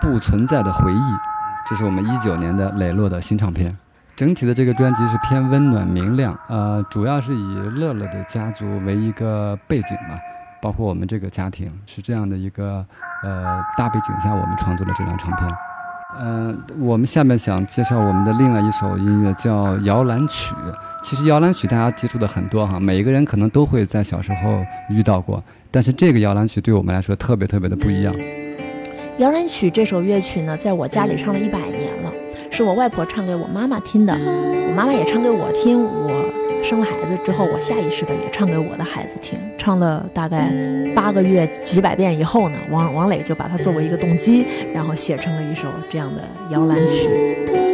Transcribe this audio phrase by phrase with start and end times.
[0.00, 0.96] 不存在的回忆》，
[1.68, 3.76] 这是我们一九年的磊落的新唱片。
[4.16, 10.16] 整体的这个专辑是偏温暖明亮，呃，主要是以乐乐的家族为一个背景嘛，
[10.60, 12.84] 包括我们这个家庭是这样的一个
[13.22, 15.48] 呃大背景下，我们创作的这张唱片。
[16.18, 20.54] 嗯，我们下面想介绍我们的另外一首音乐叫摇篮曲。
[21.02, 25.40] 其实摇篮曲大家接触的很多哈，每一个人可能都会在小时候遇到过，
[25.70, 28.12] 但是这个摇篮曲对我们来说特别特别的不一样。
[29.18, 32.12] 摇篮曲这首乐曲呢，在我家里唱了一百年了。
[32.52, 35.82] 是我外婆唱给我妈妈听的，我妈妈也唱给我听。
[35.82, 36.24] 我
[36.62, 39.36] 生了孩子之后，我下意识的也唱给我的孩子听。
[39.58, 40.52] 唱了大概
[40.94, 47.67] 八个月几百遍以后呢，王王磊就把它作为一个动机，然后写成了一首这样的摇篮曲。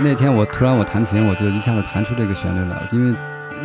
[0.00, 3.18] 那天我突然我弹琴，我就一下子弹出这个旋律了，因为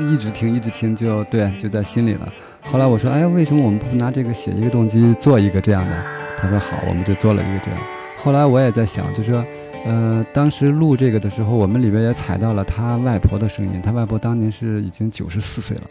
[0.03, 2.27] 一直听一直听就对就在心里了。
[2.61, 6.03] 后来我说，哎，为什么我们不拿这个写一个动机做一个这样的？
[6.35, 7.79] 他说好，我们就做了一个这样。
[8.17, 9.45] 后来我也在想，就说，
[9.85, 13.79] 呃，当时录这个的时候，我们里边也采到了他外婆的声音。
[13.83, 15.83] 他外婆当年是已经九十四岁了，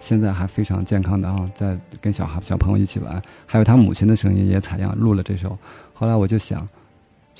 [0.00, 3.20] 现在还非常健康的啊，在跟小孩小朋友一起玩。
[3.44, 5.58] 还有他母亲的声音也采样录了这首。
[5.92, 6.66] 后来我就想。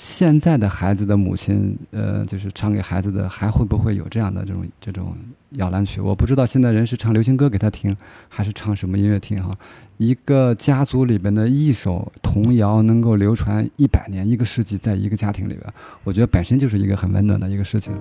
[0.01, 5.15] 现在的孩子的母亲，呃，就是唱给孩子的，还会不会有这样的这种这种
[5.51, 6.01] 摇篮曲？
[6.01, 7.95] 我不知道现在人是唱流行歌给他听，
[8.27, 9.55] 还是唱什么音乐听哈？
[9.97, 15.71] 一个家族里边的一首童谣能够流传一百年、一个世纪，在一个家庭里边，
[16.03, 17.93] 我觉得本身就是一个很温暖的一个事情。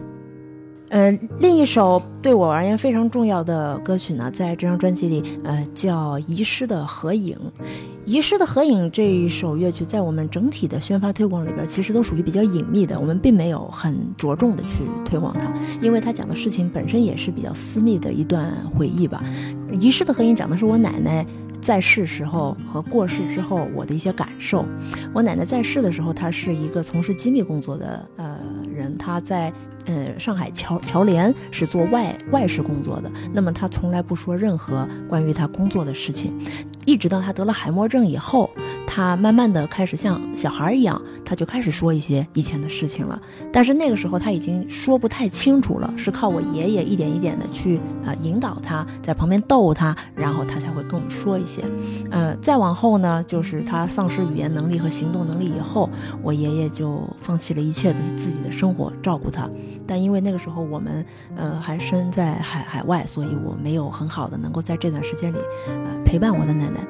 [0.90, 7.36] 嗯，另一首对我而言非常重要的歌曲呢，在这张专辑里，呃，叫《遗失的合影》。
[8.04, 19.22] 《遗失的合影》这一首乐曲，在我们整体的宣发推广里边，其实都属于比较隐秘的，我们并没有很着重的去推广它，因为它讲的事情本身也是比较私密的一段回忆吧。
[19.80, 21.24] 《遗失的合影》讲的是我奶奶
[21.60, 24.64] 在世时候和过世之后我的一些感受。
[25.12, 28.38] 我奶奶在世的时候，她是一个从事机密工作的呃
[28.68, 29.52] 人，她在。
[29.86, 36.38] 呃，上海侨侨联是做外外事工作的，那么她从来不说任何关于她工作的事情，
[36.84, 38.50] 一直到她得了海默症以后。
[38.92, 43.22] 他慢慢的开始像小孩一样，他就开始说一些以前的事情了。
[43.52, 51.62] 但是那个时候他已经说不太清楚了，是靠我爷爷一点一点的去啊引导他，在旁边逗他，然后他才会跟我说一些。
[52.10, 55.88] 呃，再往后呢，就是他丧失语言能力和行动能力以后，
[56.20, 59.48] 我爷爷就放弃了一切的自己的生活照顾他。
[59.86, 61.06] 但因为那个时候我们
[61.36, 65.38] 呃还身在海海外，所以我没有很好的能够在这段时间里
[65.68, 66.80] 呃陪伴我的奶奶。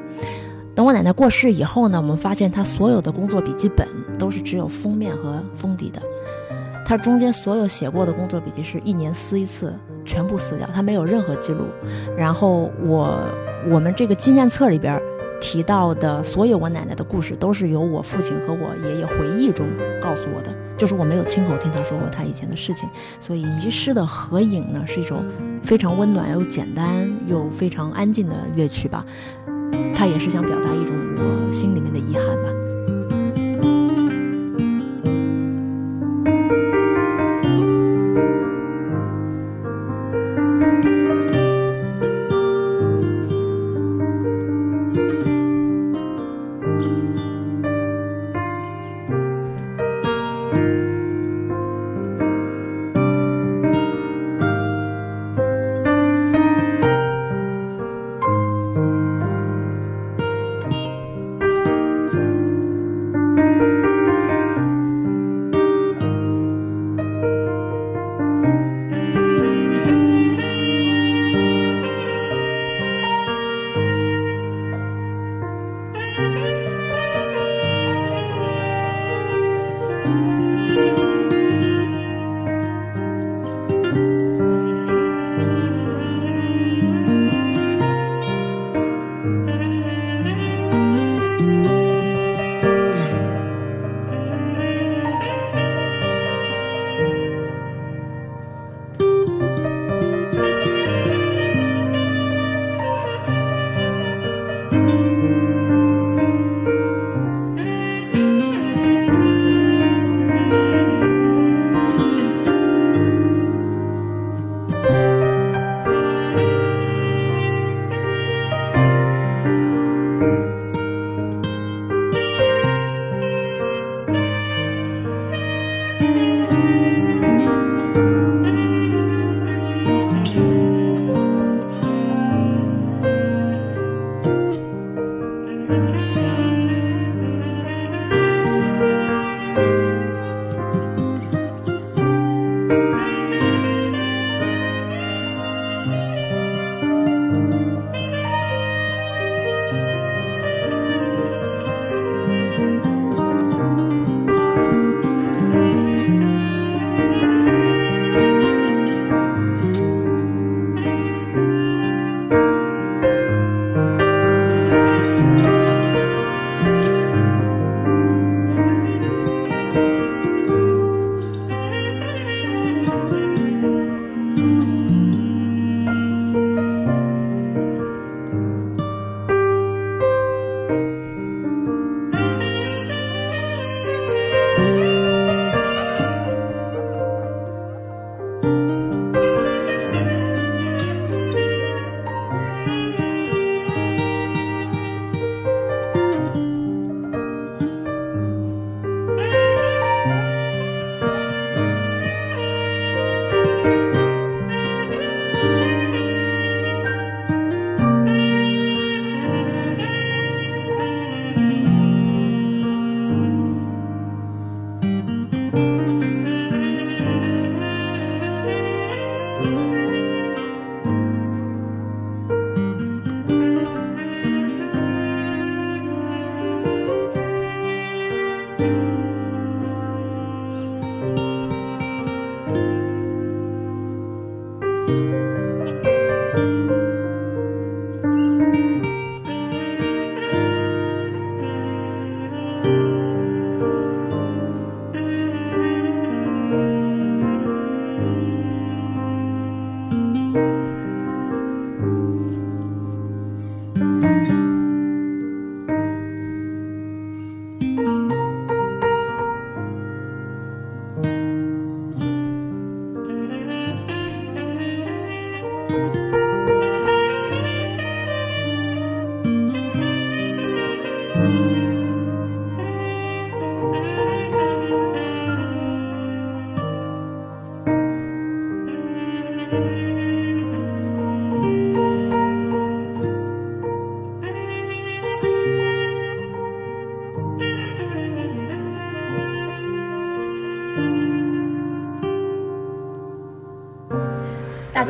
[0.80, 3.86] 等我奶奶过世以后呢，我们发现她所有的工作笔记本
[4.18, 6.00] 都是只有封面和封底的，
[6.86, 9.74] 她中间所有写过的工作笔记是一年撕一次，
[10.06, 11.66] 全部撕掉，她没有任何记录。
[12.16, 13.20] 然后我
[13.68, 14.98] 我们这个纪念册里边
[15.38, 19.66] 提到的所有我奶奶的故事，都是由我父亲和我爷爷回忆中
[20.00, 22.88] 告诉我的，就是我没有亲口听他说过他以前的事情。
[23.20, 25.22] 所以遗失的合影呢，是一首
[25.62, 29.04] 非常温暖又简单又非常安静的乐曲吧。
[29.94, 32.69] 他也是想表达一种我心里面的遗憾吧。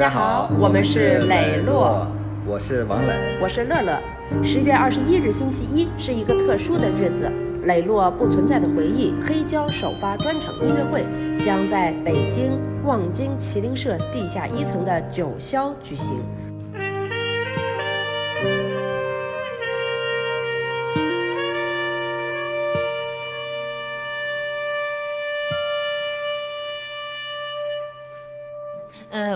[0.01, 2.07] 家好，我们是磊落，
[2.47, 4.01] 我是王磊，我是乐乐。
[4.43, 7.31] 十月二十一日星期一是一个特殊的日子，
[7.65, 11.05] 磊落不存在的回忆黑胶首发专场音乐会
[11.45, 16.17] 将在北京望京麒麟社地下一层的九霄举行。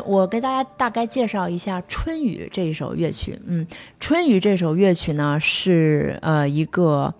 [0.07, 3.39] 我给大家大概介绍一下《春雨》这一首乐曲。
[3.47, 3.67] 嗯，
[3.99, 7.13] 《春雨》这首乐曲呢是呃一个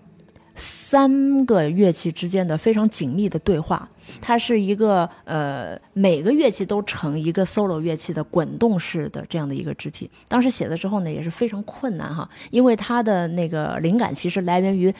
[0.53, 3.89] 三个乐器之间的非常紧密的对话，
[4.21, 10.09] 它是一个呃每个乐器都成一个 solo 乐器的滚动式的这样的一个肢体。
[10.27, 14.93] 当时写的时候呢也是非常困难哈，因为它的那个灵感其实来源于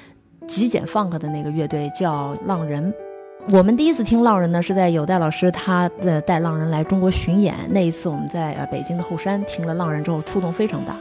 [0.47, 2.93] 极简 funk 的那个乐队叫浪人。
[3.51, 10.95] 我们第一次听浪人呢，是在有代老师他的带浪人来中国巡演那一次，我们在呃北京的后山听了浪人之后，触动非常大。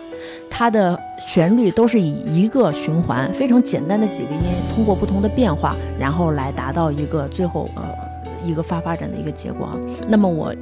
[0.50, 4.42] 它的旋律都是以一个循环，非常简单的几个音，
[4.74, 7.82] 通过不同的变化，然后来达到一个最后呃
[8.44, 9.80] 一个发发展的一个结果。
[10.06, 10.54] 那么我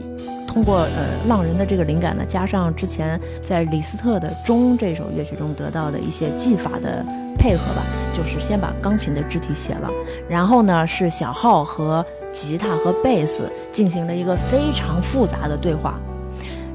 [0.46, 7.04] 通过呃浪人的这个灵感呢，加上之前在李斯特的《钟》这首乐曲中得到的一些技法的
[7.42, 7.82] 配合吧，
[8.14, 9.90] 就是先把钢琴的肢体写了，
[10.28, 15.98] 然后呢是小号和吉他和贝斯进行了一个非常复杂的对话，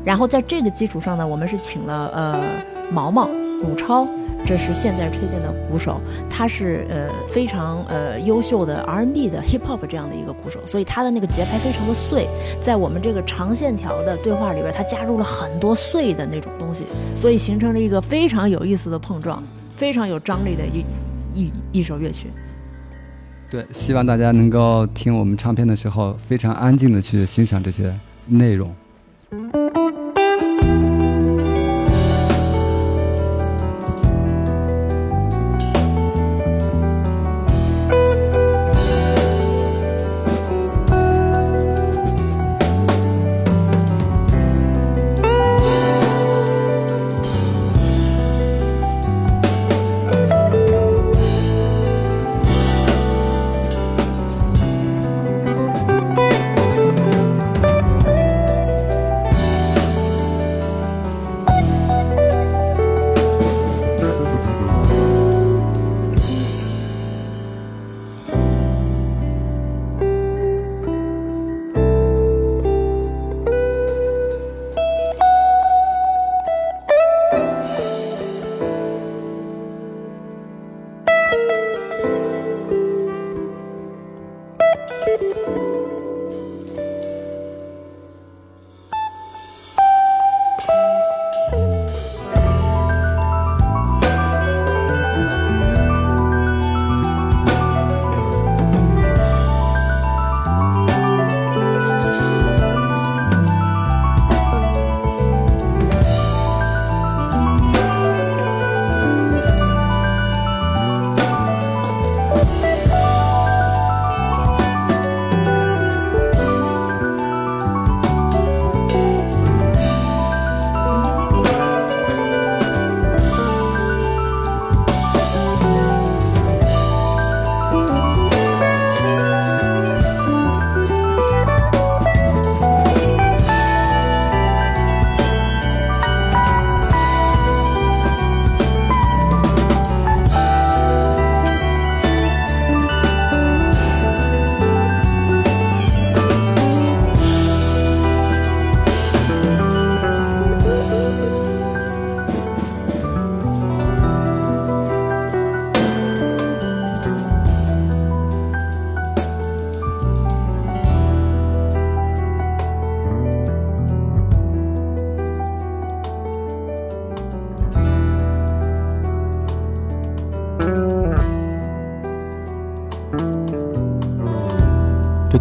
[0.04, 2.44] 然后在这个基础上呢，我们是请了呃
[2.92, 3.30] 毛毛
[3.64, 4.06] 古超。
[4.46, 12.28] 这是现在推荐的鼓手，他是呃非常呃优秀的 R&B 的 Hip Hop 这样的一个鼓手，所以他的那个节拍非常的碎，
[12.62, 19.42] 在我们这个长线条的对话里边，他加入了很多碎的那种东西，所以形成了一个非常有意思的碰撞，
[19.78, 20.84] 非常有张力的一
[21.34, 22.28] 一一首乐曲。
[23.50, 28.76] 对，希望大家能够听我们唱片的时候，非常安静的去欣赏这些内容。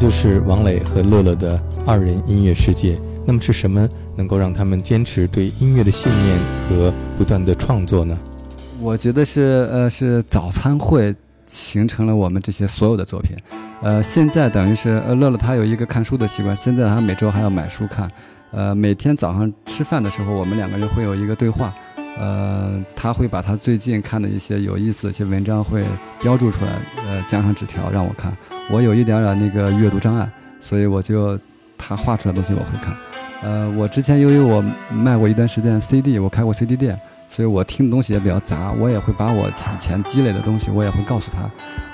[0.06, 2.96] 就是王磊和乐乐的二人音乐世界。
[3.26, 8.16] 那么是什么能够让他们坚持对音乐的信念和不断的创作呢？
[8.80, 11.12] 我觉得是呃是早餐会
[11.46, 13.36] 形成了我们这些所有的作品。
[13.82, 18.08] 呃，现在等于是呃乐乐他有一个看书的习惯，现在他每周还要买书看。
[18.52, 21.74] 呃，每天早上吃饭的时候，我们两个人会有一个对话。
[22.18, 25.84] 呃，他会把他最近看的一些有意思的一些文章会
[26.20, 26.72] 标注出来，
[27.06, 28.34] 呃，加上纸条让我看。
[28.70, 30.28] 我有一点点那个阅读障碍，
[30.60, 31.38] 所以我就
[31.76, 32.94] 他画出来的东西我会看。
[33.42, 41.48] 呃，我之前由于我卖过一段时间 CD，我开过 CD 店，所以我听的东西也比较杂，我也会把我以前积累的东西我也会告诉他。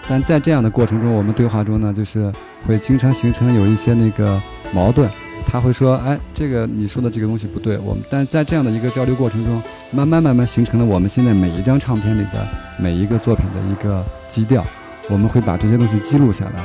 [0.08, 2.32] 但在这样的过程中，我们对话中呢，就是
[2.66, 4.40] 会经常形成有一些那个
[4.72, 5.10] 矛盾。
[5.52, 14.64] 他会说：“哎，这个你说的这个东西不对。”我们但是在这样的一个交流过程中，慢慢慢慢形成了我们现在每一张唱片里的每一个作品的一个基调。
[15.10, 16.64] 我们会把这些东西记录下来，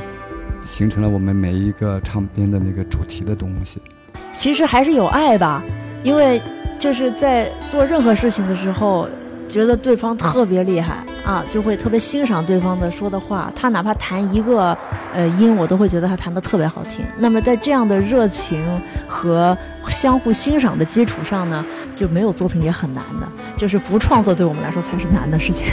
[0.62, 3.82] 形成了我们每一个唱片的那个主题的东西。
[4.32, 5.62] 其实还是有爱吧，
[6.02, 6.42] 因为
[6.80, 9.10] 就是在做任何事情的时候，
[9.50, 13.52] 觉得对方特别厉害啊，就会特别欣赏对方的说的话。
[13.56, 14.78] 他哪怕弹一个
[15.14, 17.06] 呃音，我都会觉得他弹的特别好听。
[17.18, 18.62] 那么在这样的热情
[19.08, 25.66] 和相互欣赏的基础上呢，就没有作品也很难的，就是不创作对我们来说才是难的事情。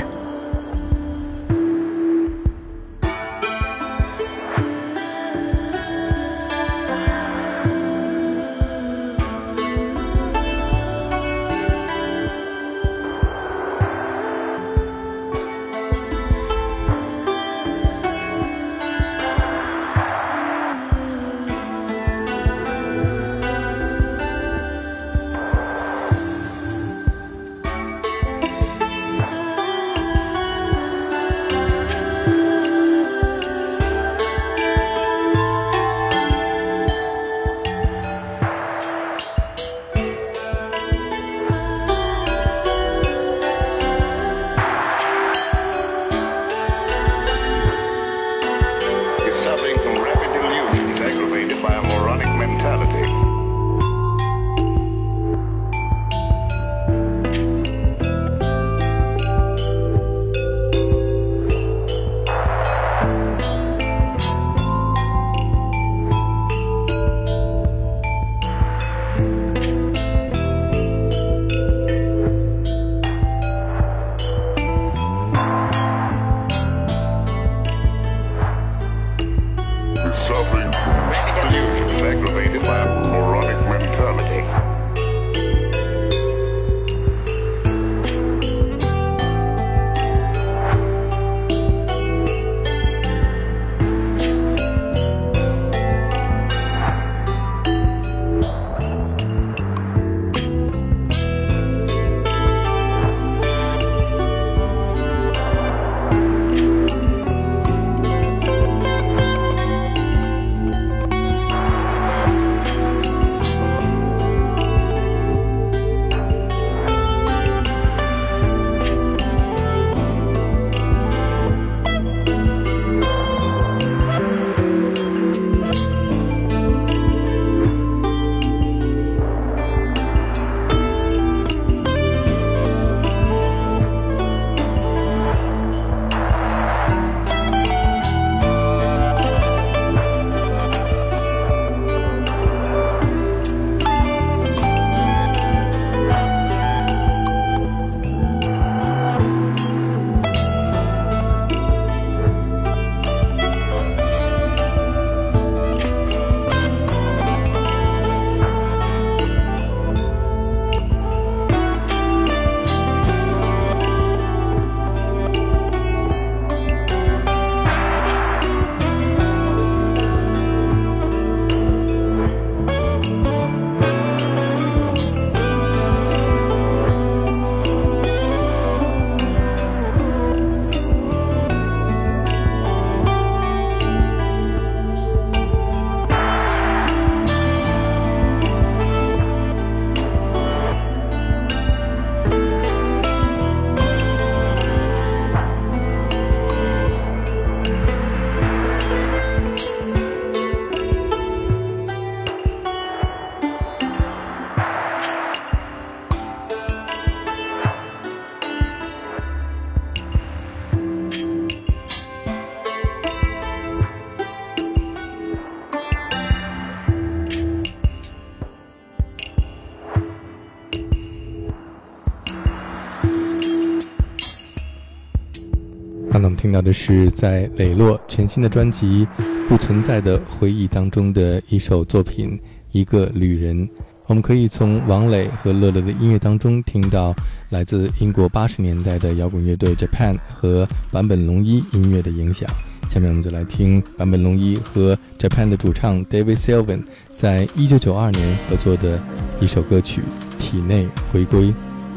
[226.44, 229.08] 听到的是在磊落全新的专辑
[229.48, 232.38] 《不存在的回忆》当中的一首作品
[232.70, 233.66] 《一个旅人》。
[234.04, 237.14] 我们可以从王磊和乐乐的音乐当中听到
[237.48, 242.46] 来自英国八十年代的摇滚乐队 Japan 和坂本龙一音乐的影响。
[242.90, 249.02] 下面我们就来听坂本龙一和 Japan 的主唱 David Sylvan 在一九九二年合作的
[249.40, 250.02] 一首歌曲
[250.38, 251.46] 《体内回归》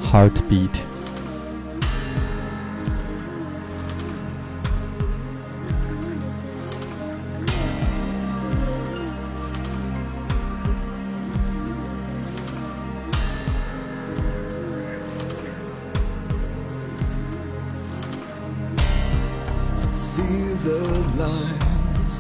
[0.02, 0.97] （Heartbeat）。
[20.18, 20.80] see the
[21.16, 22.16] lines,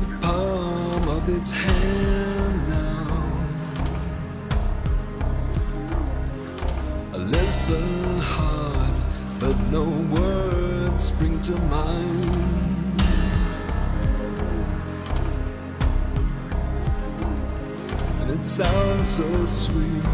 [0.00, 3.16] the palm of its hand now.
[7.12, 8.94] I listen hard,
[9.40, 13.02] but no words spring to mind.
[18.20, 20.04] And it sounds so sweet.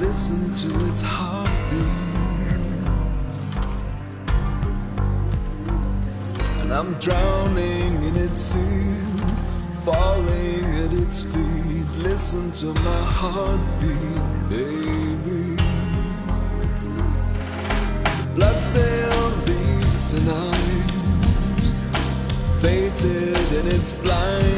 [0.00, 2.07] Listen to its heartbeat.
[6.78, 8.94] I'm drowning in its sea,
[9.84, 11.88] falling at its feet.
[12.04, 15.56] Listen to my heartbeat, baby.
[18.36, 20.90] Blood cell leaves tonight,
[22.60, 24.57] fated in its blindness.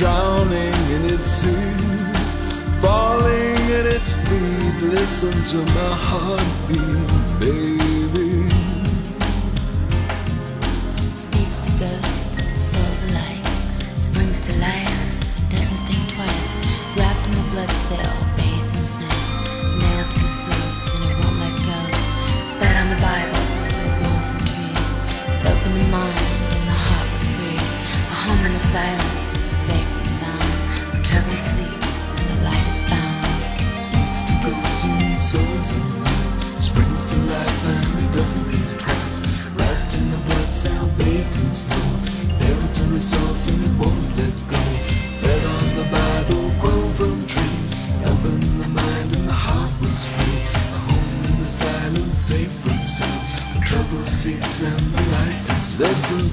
[0.00, 1.76] Drowning in its sea,
[2.80, 4.88] falling at its feet.
[4.94, 7.99] Listen to my heartbeat, baby.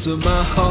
[0.10, 0.67] of my heart.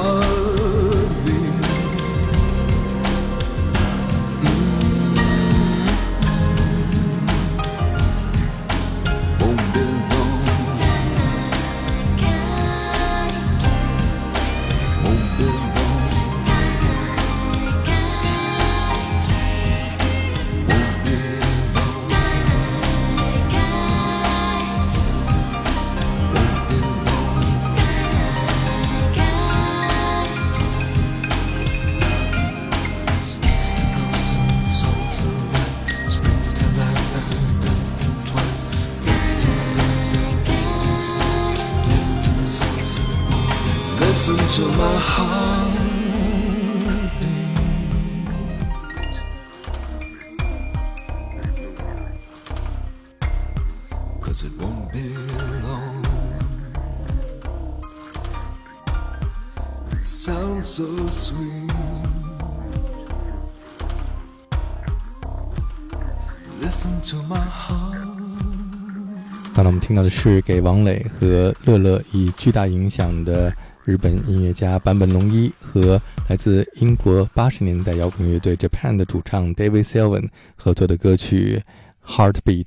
[69.97, 73.51] 听到的是给王磊和乐乐以巨大影响的
[73.87, 81.63] 日本音乐家坂本龙一和来自英国八十年代摇滚乐队 Japan 的主唱 David Sylvan 合作的歌曲
[82.15, 82.65] 《Heartbeat》。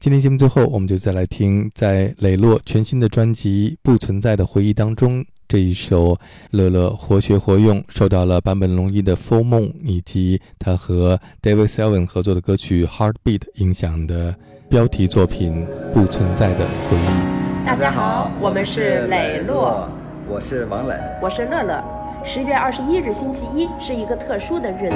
[0.00, 6.18] 今天节目最后，我们就再来听在磊落全新的专辑《不存在的回忆》当中这一首
[6.50, 14.34] 乐乐活学活用，受到了坂本龙一的《Full 梦》以及他和 David Sylvan 合作的歌曲《Heartbeat》影响的
[14.70, 17.64] 标题作品《不存在的回忆》。
[17.66, 19.88] 大家好，我们是磊落，
[20.28, 20.94] 我是王磊。
[21.20, 21.82] 我是乐乐。
[22.22, 24.94] 十月二十一日星期一是一个特殊的日子，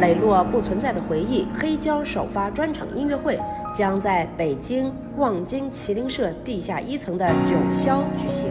[0.00, 3.38] 磊落不存在的回忆黑胶首发专场音乐会
[3.72, 8.48] 将在北京望京麒麟社地下一层的九霄举行。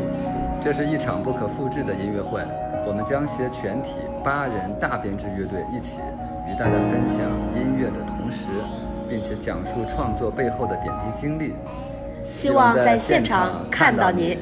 [0.62, 2.40] 这是一场不可复制的音乐会，
[2.88, 6.00] 我们将携全体八人大编制乐队一起
[6.48, 8.48] 与大家分享音乐的同时，
[9.12, 11.54] 并且讲述创作背后的点滴经历。
[12.24, 14.38] 希望在现场看到你。